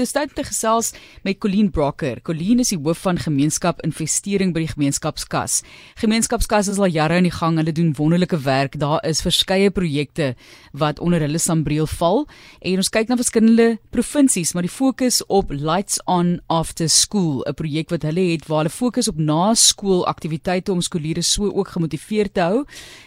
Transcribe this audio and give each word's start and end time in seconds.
dis 0.00 0.14
tyd 0.16 0.32
te 0.32 0.44
gesels 0.46 0.94
met 1.26 1.38
Colleen 1.42 1.68
Brocker. 1.72 2.22
Colleen 2.24 2.62
is 2.62 2.70
die 2.72 2.78
hoof 2.80 3.02
van 3.04 3.18
gemeenskap 3.20 3.82
investering 3.84 4.54
by 4.56 4.62
die 4.64 4.70
gemeenskapskas. 4.72 5.60
Gemeenskapskas 6.00 6.70
is 6.72 6.80
al 6.80 6.88
jare 6.88 7.18
in 7.20 7.28
die 7.28 7.34
gang. 7.34 7.58
Hulle 7.60 7.74
doen 7.76 7.92
wonderlike 7.98 8.38
werk. 8.46 8.78
Daar 8.80 9.04
is 9.08 9.20
verskeie 9.24 9.70
projekte 9.74 10.32
wat 10.72 11.02
onder 11.04 11.20
hulle 11.20 11.40
sambreel 11.40 11.88
val 11.98 12.24
en 12.64 12.80
ons 12.80 12.92
kyk 12.92 13.10
na 13.10 13.18
verskillende 13.20 13.68
provinsies, 13.92 14.54
maar 14.54 14.64
die 14.64 14.72
fokus 14.72 15.20
op 15.28 15.52
Lights 15.52 16.00
On 16.08 16.38
After 16.48 16.88
School, 16.88 17.44
'n 17.44 17.54
projek 17.54 17.90
wat 17.90 18.02
hulle 18.02 18.32
het 18.32 18.46
waar 18.48 18.64
hulle 18.64 18.72
fokus 18.72 19.08
op 19.08 19.16
na-skoolaktiwiteite 19.16 20.72
om 20.72 20.80
skooliere 20.80 21.22
so 21.22 21.50
ook 21.50 21.68
gemotiveerd 21.68 22.34
te 22.34 22.40
hou 22.40 22.64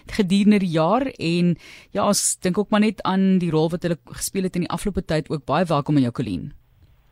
gedurende 0.07 0.60
die 0.60 0.73
jaar 0.78 1.07
en 1.07 1.55
ja, 1.91 2.07
ons 2.07 2.38
dink 2.41 2.57
ook 2.57 2.70
maar 2.70 2.82
net 2.82 3.02
aan 3.02 3.39
die 3.39 3.52
rol 3.52 3.70
wat 3.70 3.84
hulle 3.84 3.98
gespeel 4.05 4.44
het 4.44 4.55
in 4.55 4.68
die 4.68 4.73
afgelope 4.73 5.05
tyd 5.05 5.30
ook 5.30 5.46
baie 5.46 5.66
welkom 5.66 5.96
aan 5.96 6.02
jou 6.02 6.12
Colleen. 6.12 6.54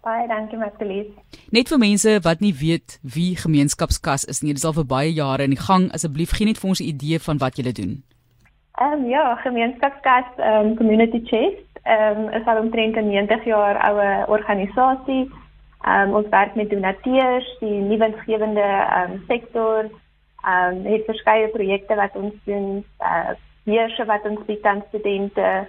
Baie 0.02 0.28
dankie 0.28 0.58
Martelies. 0.58 1.10
Net 1.54 1.70
vir 1.70 1.78
mense 1.78 2.16
wat 2.26 2.40
nie 2.42 2.54
weet 2.58 2.96
wie 3.16 3.36
gemeenskapskas 3.38 4.24
is 4.26 4.42
nie, 4.42 4.56
dit 4.56 4.62
is 4.62 4.66
al 4.66 4.74
vir 4.74 4.88
baie 4.90 5.12
jare 5.14 5.46
in 5.46 5.54
die 5.54 5.62
gang. 5.62 5.92
Asseblief 5.94 6.34
gee 6.38 6.48
net 6.50 6.58
vir 6.58 6.70
ons 6.74 6.82
'n 6.82 6.90
idee 6.94 7.20
van 7.20 7.38
wat 7.38 7.58
julle 7.58 7.74
doen. 7.82 8.02
Ehm 8.82 8.94
um, 8.94 9.10
ja, 9.10 9.36
gemeenskapskas 9.44 10.26
ehm 10.38 10.66
um, 10.66 10.76
Community 10.76 11.22
Chest 11.30 11.72
ehm 11.84 12.18
um, 12.18 12.30
is 12.34 12.46
al 12.46 12.62
omtrent 12.64 12.98
'n 12.98 13.10
90 13.10 13.46
jaar 13.46 13.78
oue 13.90 14.26
organisasie. 14.28 15.30
Ehm 15.86 16.10
um, 16.10 16.16
ons 16.16 16.30
werk 16.30 16.56
met 16.56 16.70
donateurs, 16.70 17.58
die 17.60 17.80
nuwensgewende 17.92 18.70
ehm 18.98 19.12
um, 19.12 19.24
sektor. 19.28 19.90
Ehm 20.46 20.78
um, 20.78 20.86
het 20.94 21.06
verskeie 21.06 21.48
projekte 21.48 21.96
wat 21.96 22.16
ons 22.16 22.34
doen, 22.44 22.86
eh 22.98 23.08
uh, 23.08 23.36
beurse 23.64 24.06
wat 24.06 24.26
ons 24.26 24.46
bied 24.46 24.64
aan 24.66 24.84
studente 24.88 25.68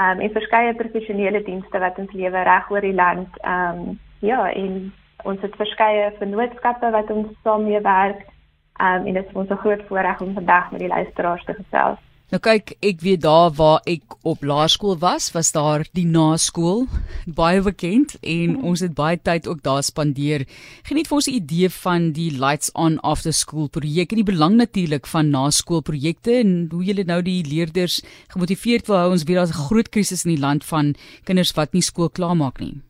um, 0.00 0.20
en 0.20 0.30
verskeie 0.32 0.74
professionele 0.74 1.42
dienste 1.42 1.78
wat 1.78 1.98
ons 1.98 2.12
lewe 2.12 2.42
reg 2.42 2.70
oor 2.70 2.80
die 2.80 2.94
land. 2.94 3.38
Ehm 3.42 3.78
um, 3.78 4.00
ja, 4.20 4.50
en 4.50 4.92
ons 5.24 5.40
het 5.40 5.56
verskeie 5.56 6.12
vennootskappe 6.18 6.90
wat 6.90 7.10
ons 7.10 7.28
saam 7.42 7.64
mee 7.64 7.80
werk. 7.80 8.26
Ehm 8.78 9.00
um, 9.00 9.06
en 9.06 9.14
dit 9.14 9.26
is 9.26 9.34
ons 9.34 9.50
'n 9.50 9.62
groot 9.64 9.82
voorreg 9.88 10.20
om 10.20 10.34
vandag 10.34 10.70
met 10.70 10.80
die 10.80 10.94
luisteraars 10.96 11.44
te 11.44 11.54
gesels. 11.54 12.07
Nou 12.28 12.36
kyk, 12.44 12.74
ek 12.84 12.98
weet 13.00 13.22
daar 13.24 13.54
waar 13.56 13.78
ek 13.88 14.18
op 14.28 14.42
laerskool 14.44 14.98
was, 15.00 15.30
was 15.32 15.48
daar 15.54 15.86
die 15.96 16.04
naskool, 16.04 16.82
baie 17.24 17.62
bekend 17.64 18.18
en 18.20 18.58
mm. 18.58 18.66
ons 18.68 18.82
het 18.84 18.92
baie 18.92 19.16
tyd 19.16 19.48
ook 19.48 19.62
daar 19.64 19.80
spandeer. 19.86 20.44
Geniet 20.84 21.08
vir 21.08 21.16
ons 21.16 21.28
'n 21.30 21.38
idee 21.40 21.70
van 21.72 22.10
die 22.12 22.28
Lights 22.36 22.68
On 22.76 23.00
After 23.00 23.32
School 23.32 23.72
projek 23.72 24.12
en 24.12 24.20
die 24.20 24.28
belang 24.28 24.60
natuurlik 24.60 25.08
van 25.08 25.30
naskoolprojekte 25.32 26.36
en 26.44 26.68
hoe 26.70 26.84
julle 26.84 27.04
nou 27.08 27.22
die 27.22 27.40
leerders 27.48 28.04
gemotiveerd 28.28 28.86
wil 28.88 28.96
hou. 28.96 29.10
Ons 29.16 29.24
weet 29.24 29.36
daar's 29.36 29.56
'n 29.56 29.64
groot 29.64 29.88
krisis 29.88 30.24
in 30.24 30.34
die 30.36 30.44
land 30.44 30.64
van 30.64 30.94
kinders 31.24 31.56
wat 31.56 31.72
nie 31.72 31.82
skool 31.82 32.10
klaarmaak 32.10 32.60
nie. 32.60 32.82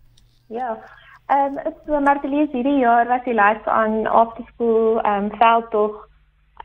Ja. 0.50 0.82
Ehm 1.30 1.58
um, 1.58 1.72
so 1.86 2.00
Martelies 2.00 2.50
hierdie 2.50 2.80
jaar 2.80 3.06
was 3.06 3.22
die 3.24 3.34
Lights 3.34 3.66
On 3.66 4.06
After 4.06 4.44
School 4.54 4.98
ehm 4.98 5.24
um, 5.24 5.30
veldtog 5.38 6.07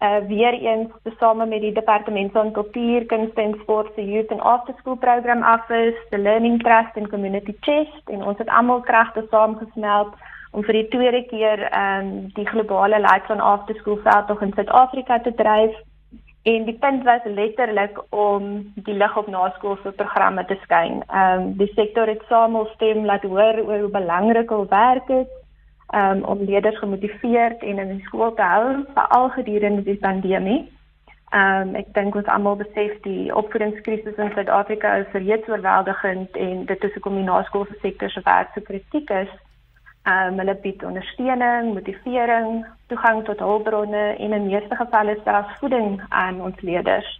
uh 0.03 0.27
weer 0.27 0.53
eens 0.53 0.89
tesame 1.03 1.45
met 1.45 1.61
die 1.61 1.73
departement 1.73 2.31
van 2.31 2.51
kultuur, 2.51 3.05
kunste 3.05 3.41
en 3.41 3.55
sport 3.61 3.91
se 3.95 4.05
youth 4.05 4.31
and 4.31 4.41
after 4.41 4.73
school 4.79 4.95
program 4.95 5.43
office, 5.43 5.95
the 6.09 6.17
learning 6.17 6.59
trust 6.59 6.95
and 6.95 7.09
community 7.09 7.55
chest 7.59 8.09
en 8.09 8.23
ons 8.23 8.37
het 8.37 8.49
almal 8.49 8.81
kragte 8.81 9.25
saamgesmelt 9.29 10.13
om 10.51 10.63
vir 10.63 10.79
die 10.81 10.87
tweede 10.87 11.23
keer 11.31 11.63
um 11.79 12.09
die 12.35 12.47
globale 12.51 12.99
lights 12.99 13.31
on 13.33 13.39
after 13.39 13.75
school 13.79 13.99
veldtog 14.03 14.41
in 14.41 14.53
Suid-Afrika 14.53 15.19
te 15.19 15.33
dryf. 15.33 15.77
En 16.43 16.65
die 16.67 16.75
punt 16.79 17.03
was 17.07 17.23
letterlik 17.23 18.01
om 18.09 18.49
die 18.75 18.97
lig 18.99 19.17
op 19.17 19.27
naskoolse 19.31 19.93
programme 20.01 20.43
te 20.45 20.57
skyn. 20.65 20.99
Um 21.21 21.53
die 21.61 21.71
sektor 21.75 22.11
het 22.11 22.27
samelstem 22.27 23.05
laat 23.05 23.23
hoor 23.23 23.63
oor 23.63 23.87
hoe 23.87 23.95
belangrik 23.95 24.51
hul 24.51 24.67
werk 24.69 25.09
is 25.21 25.31
um, 25.93 26.23
om 26.23 26.43
leerders 26.43 26.77
gemotiveerd 26.77 27.61
en 27.61 27.79
in 27.79 27.87
die 27.87 28.05
skool 28.05 28.33
te 28.33 28.41
hou 28.41 28.85
veral 28.93 29.29
gedurende 29.29 29.83
die 29.83 29.99
pandemie. 29.99 30.61
Ehm 31.33 31.69
um, 31.69 31.75
ek 31.75 31.93
dink 31.93 32.15
ons 32.15 32.29
almal 32.29 32.59
besef 32.59 32.93
die 33.05 33.33
opvoedingskrisis 33.33 34.19
in 34.21 34.31
Suid-Afrika 34.35 34.91
is 35.01 35.15
reeds 35.17 35.49
oorweldigend 35.49 36.37
en 36.37 36.65
dit 36.65 36.83
is 36.83 36.95
'n 36.95 37.05
kombinasie 37.07 37.49
van 37.51 37.81
sektor 37.81 38.09
se 38.09 38.21
werk 38.23 38.49
so 38.53 38.61
kritiek 38.61 39.09
is. 39.09 39.31
Ehm 40.03 40.33
um, 40.33 40.37
hulle 40.37 40.55
bied 40.55 40.83
ondersteuning, 40.83 41.73
motivering, 41.73 42.65
toegang 42.87 43.23
tot 43.25 43.39
hulpbronne 43.39 44.05
en 44.17 44.33
in 44.33 44.45
meeste 44.45 44.75
gevalle 44.75 45.17
selfs 45.23 45.57
voeding 45.59 46.01
aan 46.09 46.41
ons 46.41 46.61
leerders. 46.61 47.19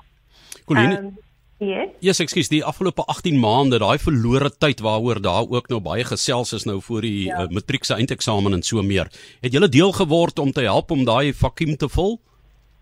Colleen, 0.66 0.97
um, 0.97 1.17
Ja, 1.63 1.84
yes, 2.03 2.19
ekskuus, 2.19 2.50
die 2.51 2.63
afgelope 2.66 3.06
18 3.07 3.38
maande, 3.40 3.78
daai 3.79 3.96
verlore 4.01 4.50
tyd 4.51 4.81
waaroor 4.84 5.22
daar 5.24 5.47
ook 5.47 5.69
nou 5.72 5.79
baie 5.84 6.03
gesels 6.03 6.51
is 6.57 6.66
nou 6.68 6.81
voor 6.84 7.06
die 7.06 7.29
ja. 7.29 7.44
uh, 7.44 7.51
matriekse 7.56 7.96
eindeksamen 7.96 8.53
en 8.57 8.63
so 8.68 8.81
meer. 8.84 9.07
Het 9.41 9.53
julle 9.56 9.69
deel 9.72 9.94
geword 9.96 10.40
om 10.44 10.52
te 10.52 10.66
help 10.68 10.91
om 10.91 11.06
daai 11.07 11.34
vakuum 11.34 11.78
te 11.78 11.88
vul? 11.90 12.18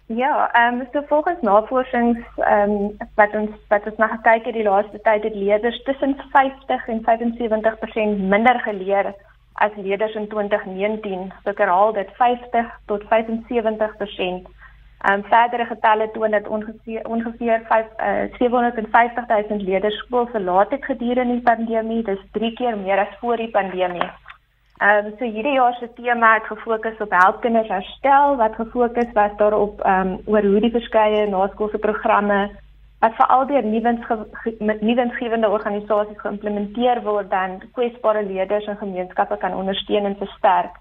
Ja, 0.08 0.50
ehm 0.54 0.80
um, 0.82 0.88
so 0.94 1.04
volgens 1.10 1.42
navorsings 1.42 2.24
ehm 2.38 2.72
um, 2.72 2.98
wat 3.16 3.36
ons 3.38 3.52
wat 3.70 3.86
ons 3.86 4.00
na 4.02 4.08
gekyk 4.16 4.50
het 4.50 4.58
die 4.58 4.66
laaste 4.66 5.02
tyd 5.06 5.24
het 5.24 5.36
leerders 5.36 5.84
tussen 5.84 6.18
50 6.32 6.88
en 6.88 7.04
75% 7.06 8.26
minder 8.34 8.60
geleer 8.66 9.14
as 9.54 9.78
leerders 9.78 10.16
in 10.16 10.28
2019. 10.28 11.30
So 11.44 11.54
herhaal 11.56 11.94
dit 11.94 12.10
50 12.18 12.74
tot 12.86 13.06
75% 13.14 14.50
Ehm 14.50 14.61
um, 15.10 15.24
verdere 15.24 15.66
getalle 15.66 16.12
toon 16.12 16.32
dat 16.32 16.48
ongeveer 16.48 17.08
ongeveer 17.08 17.62
5 17.68 17.86
uh, 17.98 18.38
750 18.38 19.28
000 19.28 19.60
leerders 19.60 19.98
skool 19.98 20.26
verlaat 20.26 20.72
het 20.72 20.86
gedurende 20.86 21.34
die 21.34 21.42
pandemie. 21.42 22.04
Dis 22.04 22.26
3 22.32 22.54
keer 22.54 22.78
meer 22.78 23.00
as 23.00 23.18
voor 23.20 23.38
die 23.38 23.50
pandemie. 23.50 24.10
Ehm 24.82 25.06
um, 25.06 25.14
so 25.18 25.26
hierdie 25.26 25.54
jaar 25.54 25.76
se 25.80 25.94
tema 25.94 26.34
het 26.34 26.46
gefokus 26.46 26.98
op 27.00 27.12
help 27.12 27.42
kinders 27.42 27.68
herstel 27.68 28.36
wat 28.36 28.56
gefokus 28.56 29.12
was 29.14 29.32
daarop 29.38 29.82
ehm 29.82 30.08
um, 30.08 30.20
oor 30.26 30.42
hoe 30.42 30.60
die 30.60 30.72
verskeie 30.72 31.28
naskoolse 31.30 31.78
programme 31.78 32.50
wat 33.00 33.16
veral 33.16 33.46
deur 33.48 33.66
nuwensgewende 34.80 35.50
organisasies 35.50 36.22
geïmplementeer 36.22 37.02
word 37.04 37.30
dan 37.30 37.62
kwesbare 37.74 38.24
leerders 38.26 38.66
en 38.66 38.78
gemeenskappe 38.78 39.38
kan 39.38 39.56
ondersteun 39.56 40.06
en 40.06 40.18
versterk. 40.18 40.78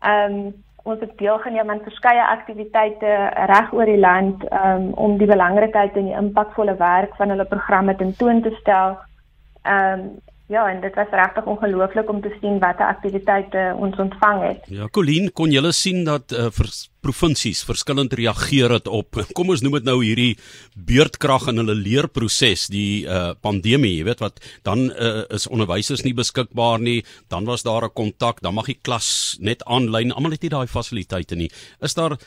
Ehm 0.00 0.32
um, 0.32 0.54
ons 0.82 1.00
het 1.00 1.12
deelgeneem 1.18 1.70
aan 1.70 1.84
verskeie 1.84 2.24
aktiwiteite 2.26 3.12
reg 3.50 3.72
oor 3.72 3.86
die 3.86 4.00
land 4.00 4.42
um, 4.50 4.90
om 4.98 5.16
die 5.18 5.30
belangrikheid 5.30 5.96
en 5.96 6.10
die 6.10 6.18
impakvolle 6.18 6.74
werk 6.80 7.14
van 7.16 7.34
hulle 7.34 7.46
programme 7.46 7.96
tentoon 7.96 8.42
te 8.42 8.54
stel. 8.60 8.98
Ehm 9.62 10.00
um, 10.00 10.12
ja, 10.52 10.68
en 10.68 10.80
dit 10.84 10.94
was 10.94 11.10
regtig 11.10 11.48
ongelooflik 11.48 12.08
om 12.12 12.20
te 12.20 12.32
sien 12.40 12.58
watter 12.60 12.86
aktiwiteite 12.86 13.72
ons 13.80 13.96
ontvang 14.06 14.42
het. 14.48 14.66
Ja, 14.68 14.88
Colleen, 14.92 15.30
kon 15.32 15.52
jy 15.52 15.62
sien 15.72 16.04
dat 16.04 16.32
uh, 16.36 16.50
vers, 16.52 16.86
provinsies 17.02 17.64
verskillend 17.66 18.14
reageer 18.18 18.76
het 18.76 18.88
op 18.90 19.18
kom 19.36 19.50
ons 19.54 19.62
noem 19.64 19.80
dit 19.80 19.88
nou 19.88 19.98
hierdie 20.04 20.36
beurtkrag 20.74 21.48
in 21.52 21.62
hulle 21.62 21.76
leerproses 21.78 22.68
die 22.72 23.02
uh, 23.04 23.32
pandemie 23.42 23.96
jy 23.96 24.06
weet 24.06 24.22
wat 24.22 24.38
dan 24.68 24.86
uh, 24.90 25.24
is 25.34 25.48
onderwysers 25.50 26.04
nie 26.06 26.14
beskikbaar 26.18 26.82
nie 26.82 27.00
dan 27.32 27.48
was 27.48 27.66
daar 27.66 27.88
'n 27.88 27.96
kontak 27.96 28.42
dan 28.42 28.54
mag 28.54 28.70
die 28.70 28.78
klas 28.78 29.36
net 29.40 29.64
aanlyn 29.66 30.14
almal 30.14 30.36
het 30.36 30.42
nie 30.42 30.54
daai 30.54 30.66
fasiliteite 30.66 31.34
nie 31.34 31.50
is 31.80 31.94
daar 31.98 32.18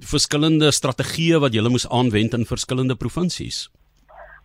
verskillende 0.00 0.72
strategieë 0.72 1.40
wat 1.40 1.54
jy 1.54 1.62
moes 1.68 1.88
aanwend 1.88 2.34
in 2.34 2.44
verskillende 2.44 2.96
provinsies 2.96 3.68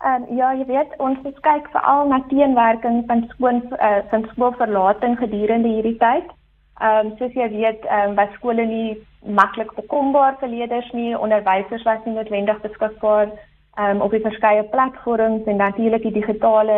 En 0.06 0.22
um, 0.30 0.36
ja, 0.38 0.54
jy 0.54 0.66
weet, 0.66 0.94
ons 1.02 1.22
moet 1.24 1.40
kyk 1.42 1.70
veral 1.74 2.08
na 2.08 2.20
teenwerking 2.30 3.04
van 3.08 3.24
skoon 3.34 3.64
uh, 3.82 4.02
van 4.10 4.26
skoolverlating 4.34 5.18
gedurende 5.18 5.72
hierdie 5.74 5.98
tyd. 5.98 6.30
Ehm 6.78 7.08
um, 7.08 7.14
soos 7.18 7.34
jy 7.34 7.50
weet, 7.50 7.86
ehm 7.86 8.12
um, 8.12 8.16
was 8.16 8.34
skole 8.38 8.66
nie 8.66 8.98
maklik 9.22 9.74
bekombaar 9.76 10.38
vir 10.40 10.50
leerders 10.50 10.92
nie, 10.94 11.18
onderwysers 11.18 11.84
was 11.84 12.04
nie 12.06 12.14
noodwendig 12.14 12.62
beskikbaar 12.62 13.32
um, 13.80 14.02
op 14.02 14.14
die 14.14 14.22
verskeie 14.22 14.64
platforms 14.64 15.50
en 15.50 15.58
natuurlik 15.58 16.06
die 16.06 16.14
digitale 16.20 16.78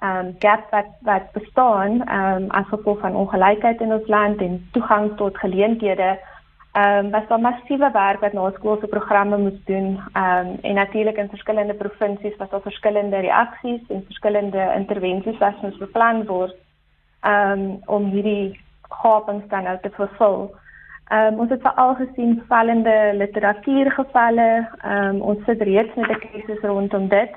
um, 0.00 0.32
gap 0.38 0.70
wat 0.70 0.88
wat 1.02 1.28
bestaan 1.36 2.00
um, 2.08 2.48
as 2.48 2.72
gevolg 2.72 3.00
van 3.04 3.16
ongelykheid 3.16 3.80
in 3.80 3.92
ons 3.92 4.08
land 4.08 4.40
en 4.40 4.58
toegang 4.72 5.12
tot 5.16 5.38
geleenthede. 5.38 6.16
Ehm 6.76 7.04
um, 7.04 7.10
was 7.10 7.26
daar 7.28 7.40
massiewe 7.40 7.90
werk 7.90 8.20
wat 8.20 8.32
na 8.32 8.50
skoolse 8.50 8.86
programme 8.86 9.38
moes 9.38 9.64
doen. 9.64 10.00
Ehm 10.12 10.46
um, 10.46 10.58
en 10.60 10.74
natuurlik 10.74 11.16
in 11.16 11.28
verskillende 11.28 11.74
provinsies 11.74 12.36
was 12.36 12.50
daar 12.50 12.60
verskillende 12.60 13.16
reaksies 13.16 13.80
en 13.88 14.04
verskillende 14.04 14.72
intervensies 14.74 15.38
wat 15.38 15.54
ons 15.62 15.78
beplan 15.78 16.24
word 16.26 16.56
ehm 17.20 17.50
um, 17.50 17.80
om 17.86 18.04
hierdie 18.10 18.60
gapings 18.88 19.48
dan 19.48 19.62
nou 19.62 19.78
te 19.80 19.90
vervul. 19.90 20.54
Ehm 21.08 21.32
um, 21.32 21.40
ons 21.40 21.50
het 21.50 21.62
veral 21.62 21.94
gesien 21.94 22.42
vallende 22.48 23.12
literatuurgevalle. 23.14 24.68
Ehm 24.82 25.14
um, 25.14 25.20
ons 25.20 25.44
sit 25.44 25.62
reeds 25.62 25.94
met 25.94 26.10
'n 26.10 26.18
krisis 26.26 26.60
rondom 26.60 27.08
dit. 27.08 27.32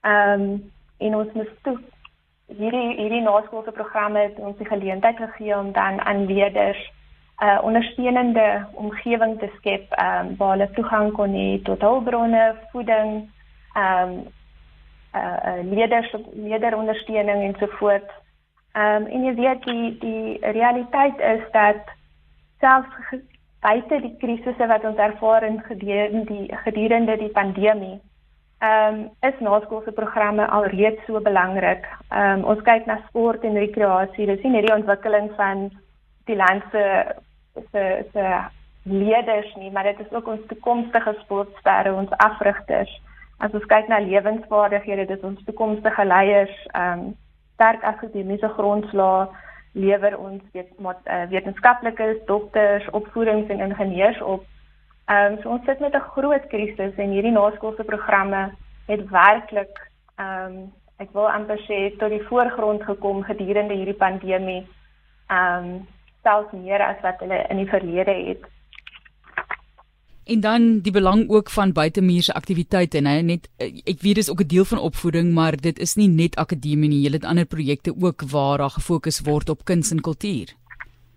Ehm 0.00 0.40
um, 0.40 0.72
en 0.98 1.16
ons 1.16 1.32
moet 1.32 1.52
toe 1.62 1.76
hierdie 2.46 2.96
hierdie 2.96 3.22
naskoolse 3.28 3.72
programme 3.72 4.18
het 4.18 4.38
ons 4.38 4.56
die 4.56 4.72
geleentheid 4.72 5.16
gegee 5.16 5.58
om 5.58 5.72
dan 5.72 6.00
aan 6.00 6.24
leerders 6.26 6.82
'n 7.40 7.46
uh, 7.46 7.58
ondersteunende 7.62 8.66
omgewing 8.72 9.38
te 9.38 9.48
skep 9.56 9.86
um, 9.98 10.36
waar 10.36 10.50
hulle 10.50 10.70
toegang 10.70 11.12
kon 11.12 11.32
hê 11.32 11.62
tot 11.62 11.80
hulpbronne, 11.80 12.54
voeding, 12.72 13.30
ehm 13.74 14.10
um, 14.10 14.26
uh, 15.14 15.38
uh 15.48 15.60
leerders 15.72 16.14
leerderondersteuning 16.32 17.42
en 17.42 17.54
so 17.58 17.66
voort 17.66 18.10
Ehm 18.72 19.02
um, 19.02 19.06
en 19.06 19.24
jy 19.24 19.34
weet 19.34 19.64
die 19.66 19.86
die 19.98 20.50
realiteit 20.54 21.18
is 21.18 21.42
dat 21.52 21.88
selfs 22.62 23.16
buite 23.60 23.96
die 24.04 24.12
krisisse 24.20 24.66
wat 24.70 24.84
ons 24.86 25.00
ervaar 25.02 25.42
in 25.42 25.58
gedurende 25.66 26.22
die 26.28 26.58
gedurende 26.64 27.16
die 27.18 27.32
pandemie 27.34 27.96
ehm 28.58 28.94
um, 28.94 29.00
is 29.30 29.40
naskoolse 29.40 29.92
programme 29.92 30.46
alreeds 30.46 31.02
so 31.06 31.20
belangrik. 31.20 31.88
Ehm 32.10 32.38
um, 32.38 32.44
ons 32.54 32.62
kyk 32.62 32.86
na 32.86 33.00
sport 33.08 33.42
en 33.44 33.58
rekreasie. 33.58 34.26
Dis 34.26 34.46
nie 34.46 34.54
net 34.54 34.68
die 34.68 34.76
ontwikkeling 34.76 35.32
van 35.40 35.66
die 36.30 36.36
land 36.36 36.62
se 36.70 36.84
se 37.54 37.84
se 38.12 38.24
leerders 38.82 39.54
nie, 39.54 39.70
maar 39.70 39.82
dit 39.82 39.98
is 40.00 40.12
ook 40.12 40.28
ons 40.28 40.46
toekomstige 40.46 41.14
sportsterre, 41.20 41.94
ons 41.94 42.10
afrigters. 42.10 42.92
As 43.38 43.52
ons 43.52 43.66
kyk 43.66 43.88
na 43.88 43.98
lewensvaardighede, 43.98 45.06
dis 45.06 45.26
ons 45.26 45.44
toekomstige 45.44 46.04
leiers, 46.04 46.56
ehm 46.72 46.98
um, 46.98 47.16
sterk 47.54 47.82
akademiese 47.84 48.48
grondslae 48.48 49.26
lewer 49.72 50.18
ons 50.18 50.42
met 50.78 50.96
uh, 51.04 51.26
wetenskaplikes, 51.28 52.24
dokters, 52.26 52.88
opvoedings 52.90 53.50
en 53.52 53.60
ingenieurs 53.60 54.22
op 54.22 54.46
Ehm 55.10 55.32
um, 55.32 55.38
so 55.42 55.48
ons 55.50 55.64
sit 55.64 55.80
met 55.80 55.94
'n 55.94 56.10
groot 56.14 56.46
krisis 56.46 56.94
en 56.94 57.10
hierdie 57.10 57.32
naskoolse 57.32 57.84
programme 57.84 58.42
het 58.86 59.08
werklik 59.08 59.90
ehm 60.16 60.44
um, 60.44 60.72
ek 60.96 61.08
wil 61.12 61.30
amper 61.30 61.58
sê 61.68 61.96
tot 61.98 62.10
die 62.10 62.26
voorgrond 62.28 62.82
gekom 62.82 63.22
gedurende 63.22 63.74
hierdie 63.74 64.02
pandemie. 64.04 64.68
Ehm 65.26 65.64
um, 65.64 65.86
selfs 66.22 66.52
meer 66.52 66.82
as 66.82 67.00
wat 67.02 67.20
hulle 67.20 67.46
in 67.48 67.56
die 67.56 67.68
verlede 67.68 68.14
het. 68.28 68.48
En 70.30 70.40
dan 70.40 70.78
die 70.78 70.92
belang 70.92 71.28
ook 71.28 71.50
van 71.50 71.72
buitemuurse 71.72 72.34
aktiwiteite 72.38 73.00
hy 73.02 73.20
net 73.26 73.48
ek 73.58 73.98
weet 74.04 74.20
dis 74.20 74.30
ook 74.30 74.42
'n 74.44 74.52
deel 74.54 74.64
van 74.64 74.78
opvoeding, 74.78 75.32
maar 75.34 75.56
dit 75.56 75.78
is 75.78 75.96
nie 75.96 76.08
net 76.08 76.36
akademie 76.36 76.88
nie, 76.88 77.02
jy 77.02 77.12
het 77.12 77.24
ander 77.24 77.46
projekte 77.46 77.94
ook 78.02 78.22
waar 78.32 78.58
daar 78.58 78.76
gefokus 78.78 79.20
word 79.20 79.48
op 79.48 79.64
kuns 79.64 79.90
en 79.90 80.00
kultuur. 80.00 80.54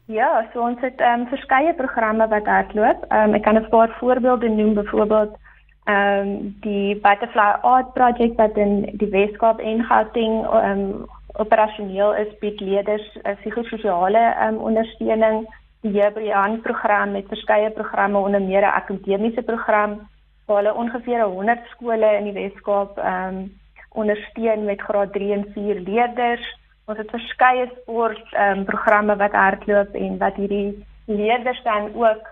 Ja, 0.06 0.50
so 0.54 0.62
ons 0.62 0.82
het 0.82 1.00
ehm 1.00 1.22
um, 1.22 1.28
verskeie 1.28 1.74
programme 1.74 2.28
wat 2.28 2.46
hardloop. 2.46 3.06
Ehm 3.10 3.30
um, 3.30 3.34
ek 3.34 3.44
kan 3.44 3.56
'n 3.56 3.70
paar 3.70 3.96
voorbeelde 4.00 4.50
noem, 4.50 4.74
byvoorbeeld 4.74 5.38
ehm 5.84 6.20
um, 6.20 6.56
die 6.60 6.96
Butterfly 6.96 7.52
Art 7.62 7.94
Project 7.94 8.36
wat 8.36 8.58
in 8.58 8.90
die 8.94 9.10
Weskaap 9.10 9.60
en 9.60 9.84
Gauteng 9.84 10.46
ehm 10.46 10.80
um, 10.80 11.06
operasioneel 11.34 12.14
is 12.16 12.38
bied 12.40 12.60
leerders 12.62 13.06
uh, 13.24 13.36
psigososiale 13.42 14.24
um, 14.48 14.58
ondersteuning. 14.58 15.46
Die 15.82 15.92
Jebrian 15.92 16.62
program 16.62 17.12
met 17.12 17.28
verskeie 17.28 17.72
programme 17.72 18.18
onder 18.18 18.42
meer 18.42 18.62
'n 18.62 18.78
akademiese 18.80 19.42
program 19.42 20.10
waar 20.46 20.58
hulle 20.58 20.74
ongeveer 20.74 21.24
100 21.24 21.60
skole 21.70 22.16
in 22.18 22.24
die 22.24 22.34
Weskaap 22.34 22.98
ehm 22.98 23.28
um, 23.28 23.52
ondersteun 23.94 24.66
met 24.66 24.82
graad 24.82 25.14
3 25.14 25.34
en 25.34 25.46
4 25.54 25.80
leerders. 25.80 26.46
Ons 26.86 26.98
het 26.98 27.10
verskeie 27.10 27.70
sport 27.82 28.34
ehm 28.34 28.58
um, 28.58 28.66
programme 28.66 29.16
wat 29.16 29.32
hardloop 29.32 29.94
en 29.94 30.18
wat 30.18 30.36
hierdie 30.36 30.86
leerders 31.06 31.64
dan 31.64 31.94
ook 31.96 32.28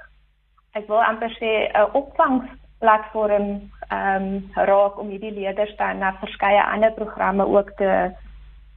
ek 0.71 0.88
wil 0.88 1.03
amper 1.03 1.31
sê 1.39 1.51
'n 1.74 1.89
opvangsplatform 1.94 3.48
ehm 3.89 4.24
um, 4.24 4.50
raak 4.53 5.00
om 5.00 5.09
hierdie 5.09 5.33
leerders 5.39 5.75
dan 5.75 5.98
na 5.98 6.13
verskeie 6.19 6.63
ander 6.63 6.92
programme 6.92 7.45
ook 7.48 7.71
te 7.75 8.12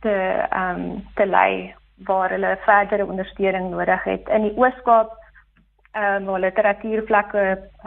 te 0.04 0.14
ehm 0.44 0.80
um, 0.80 1.04
te 1.18 1.26
lei 1.26 1.74
waar 2.06 2.30
hulle 2.30 2.56
verdere 2.64 3.06
ondersteuning 3.06 3.70
nodig 3.70 4.02
het. 4.04 4.28
In 4.28 4.48
die 4.48 4.56
Ooskaap 4.56 5.14
ehm 5.92 6.22
um, 6.22 6.24
waar 6.30 6.44
literatuurvlakke 6.46 7.44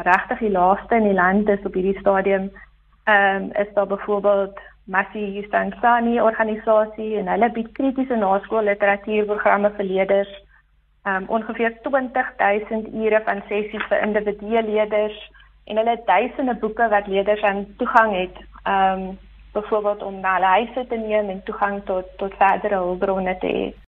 regtig 0.10 0.40
die 0.40 0.56
laaste 0.60 0.96
in 0.96 1.12
die 1.12 1.20
land 1.24 1.50
is 1.50 1.66
op 1.66 1.74
hierdie 1.74 2.00
stadium 2.00 2.50
ehm 3.04 3.44
um, 3.44 3.52
is 3.64 3.74
daar 3.74 3.88
byvoorbeeld 3.88 4.60
Massi 4.88 5.20
Histansani 5.36 6.22
organisasie 6.22 7.18
en 7.20 7.28
hulle 7.28 7.50
bied 7.56 7.72
kritiese 7.76 8.16
naskool 8.16 8.70
literatuurprogramme 8.70 9.74
vir 9.80 9.88
leerders. 9.92 10.30
Um 11.08 11.26
ongeveer 11.38 11.76
20000 11.84 12.88
ure 12.94 13.20
van 13.26 13.42
sessies 13.50 13.84
vir 13.90 14.04
individuele 14.06 14.64
leerders 14.70 15.18
en 15.68 15.80
hulle 15.82 15.98
duisende 16.08 16.56
boeke 16.62 16.88
wat 16.94 17.08
leerders 17.12 17.44
aan 17.44 17.66
toegang 17.82 18.16
het. 18.16 18.40
Um 18.76 19.04
byvoorbeeld 19.58 20.04
om 20.04 20.20
na 20.20 20.34
hulle 20.38 20.54
huise 20.56 20.88
te 20.88 20.98
neem 21.04 21.30
en 21.34 21.44
toegang 21.50 21.82
tot 21.90 22.16
tot 22.22 22.40
verdere 22.44 22.82
hulpbronne 22.86 23.38
te 23.44 23.54
hê. 23.58 23.68